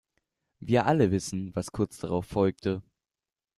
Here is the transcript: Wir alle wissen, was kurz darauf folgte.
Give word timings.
Wir 0.59 0.87
alle 0.87 1.11
wissen, 1.11 1.55
was 1.55 1.71
kurz 1.71 1.99
darauf 1.99 2.25
folgte. 2.25 2.81